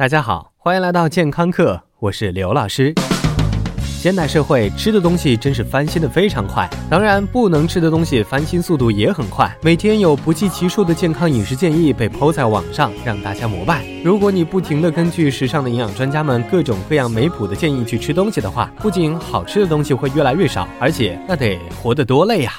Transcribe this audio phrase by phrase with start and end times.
[0.00, 2.94] 大家好，欢迎来到健康课，我是刘老师。
[3.82, 9.54] 现代社会吃的东西真是翻新的非常快，当然不能吃的东西翻新速度也很快。
[9.60, 13.84] 每天有不计其数的健康饮食建议被抛在网上，让大家膜拜。
[14.02, 22.50] 如果你不停的根据时尚的营养专家们各种各样没谱的建议去吃东西的话，不仅好吃的东西会越来越少，而且那得活得多累呀！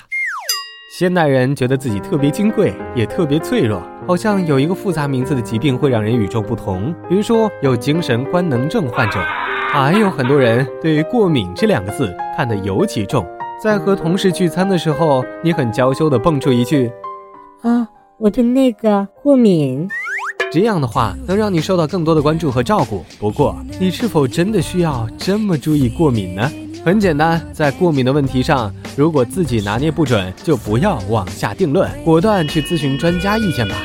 [1.00, 3.82] 现代人觉得自己特别金贵，也特别脆弱，
[4.12, 9.24] 好像有一个复杂名字的疾病会让人与众不同，比如说有精神官能症患者。
[9.72, 13.26] 还有很多人对“过敏”这两个字看得尤其重，
[13.64, 16.92] 在和同事聚餐的时候，你很娇羞地蹦出一句
[17.64, 17.88] ：“啊，
[18.18, 19.88] 我的那个过敏。”
[20.52, 23.06] 这样的话能让你受到更多的关注和照顾。
[23.18, 26.52] 不过，你是否真的需要这么注意过敏呢？
[26.84, 33.76] 很简单，在过敏的问题上，如果自己拿捏不准，就不要妄下定论，果断去咨询专家意见吧。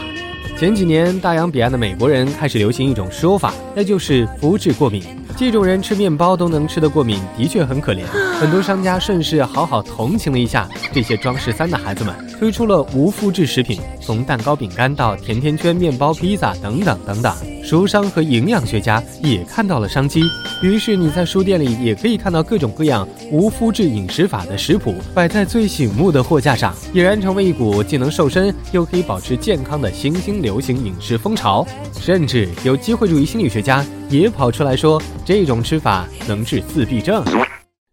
[0.58, 5.02] 前几年，大洋彼岸的美国人开始流行一种说法，那就是肤质过敏。
[5.38, 8.04] 这种人吃面包都能吃得过敏，的确很可怜。
[8.40, 17.34] 很多商家顺势好好同情了一下这些装十三的孩子们，推出了无麸质食品，从蛋糕、饼干到甜甜圈、面包、披萨等等等等。
[17.62, 20.22] 书商和营养学家也看到了商机，
[20.62, 31.66] 于是你在书店里也可以看到各种各样无麸质饮食法的食谱摆在最醒目的货架上，俨然成为一股既能瘦身又可以保持健康的新兴流行饮食风潮。
[31.98, 35.00] 甚至有机会主义心理学家也跑出来说。
[35.24, 37.24] 这种吃法能治自闭症，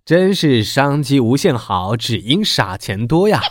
[0.06, 3.42] 真是商机无限好，只因傻钱多呀。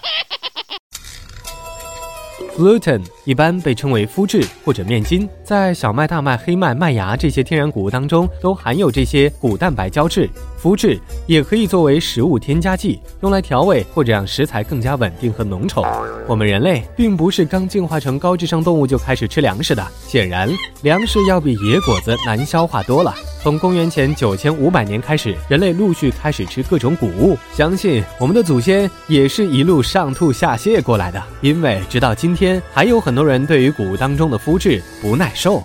[2.56, 10.28] Gluten 一般被称为麸质或者面筋，在小麦、大麦、黑麦、麦芽这些天然谷物当中都含有这些谷蛋白胶质。
[10.62, 15.82] 麸质也可以作为食物添加剂，用来调味或者让食材更加稳定和浓稠。
[16.28, 20.48] 我们人类并不是刚进化成高智商动物就开始吃粮食的，显然
[20.82, 23.14] 粮食要比野果子难消化多了。
[23.42, 27.36] 从公元前九千五百年开始，人类陆续开始吃各种谷物。
[27.52, 35.60] 相信我们的祖先也是一路上吐下泻过来的，因为直到今天，还有很多人对于谷物当中的麸质不耐受。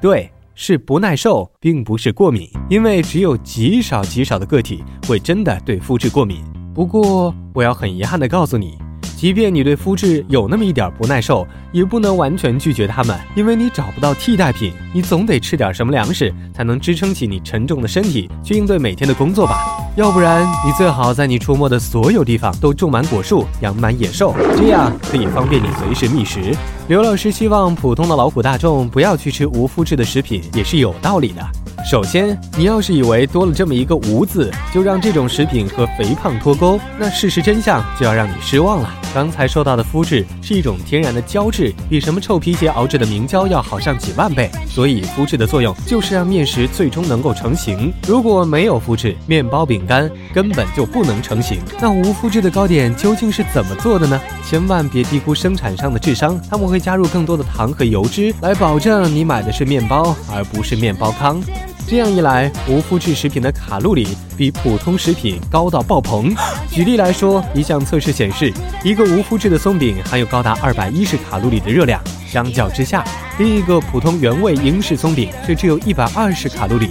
[0.00, 6.42] 对，是不耐受，并不是过敏，因为只有极少极少的个体会真的对肤质过敏。
[6.74, 8.76] 不过，我要很遗憾地告诉你。
[9.16, 19.56] 即便你对肤质有那么一点不耐受，也不能完全拒绝它们，因为你找不到替代品，你总得吃点什么粮食才能支撑起你沉重的身体，去应对每天的工作吧。
[19.96, 26.54] 要不然，你最好在你出没的所有地方都种满果树，养满野兽，这样可以方便你随时觅食。
[26.88, 31.40] 刘老师希望普通的劳苦大众不要去吃无麸质的食品，也是有道理的。
[31.88, 38.90] 首先，你要是以为多了这么一个“无”字，就让这种食品和肥胖脱钩，那事实真相就要让你失望了。
[39.14, 44.50] 刚才说到的麸质是一种天然的胶质，比什么臭皮鞋熬制的明胶要好上几万倍。
[44.68, 47.94] 所以，麸质的作用就是让面食最终能够成型。
[48.08, 51.60] 如果没有麸质，面包、饼干根本就不能成型。
[51.80, 54.20] 那无麸质的糕点究竟是怎么做的呢？
[54.44, 61.40] 千万别低估生产商的智商，他们会加入更多的糖和油脂，来保证你买的是面包而不是面包糠。
[61.86, 66.34] 这样一来，无麸质食品的卡路里比普通食品高到爆棚。
[66.72, 68.50] 举例来说，一项测试显示，
[68.82, 73.04] 一个无麸质的松饼含有高达二百一十卡路里的热量，相较之下，
[73.38, 76.90] 另一个普通原味英式松饼却只有一百二十卡路里。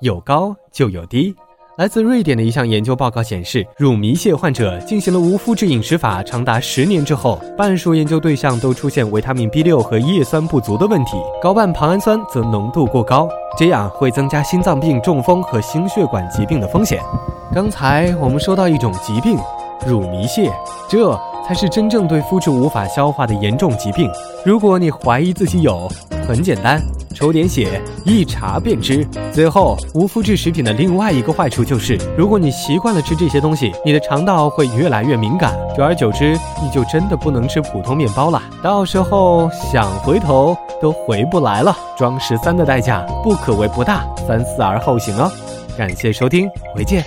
[0.00, 1.34] 有高就有低。
[1.76, 13.28] 来自瑞典的一项研究报告显示，乳糜泻患者进行了无麸质饮食法长达十年之后，半数研究对象都出现维他命 B 六和叶酸不足的问题，高半胱氨酸则浓度过高，
[13.58, 16.98] 这样会增加心脏病、中风和心血管疾病的风险。
[17.52, 19.36] 刚才我们说到一种疾病，
[19.86, 20.50] 乳糜泻，
[20.88, 21.14] 这
[21.46, 24.10] 才是真正对肤质无法消化的严重疾病。
[24.46, 25.86] 如果你怀疑自己有，
[26.26, 26.80] 很简单。
[27.16, 29.02] 抽点血，一查便知。
[29.32, 38.42] 最后，无麸质食品的另外一个坏处就是，如果你习惯了吃这些东西，你的肠道会越来越敏感，久而久之，你就真的不能吃普通面包了。
[38.62, 41.74] 到时候想回头都回不来了。
[41.96, 45.32] 装十三的代价不可谓不大，三思而后行哦。
[45.78, 47.02] 感谢收听，回见。